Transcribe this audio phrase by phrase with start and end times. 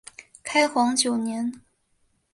[0.41, 1.61] 开皇九年。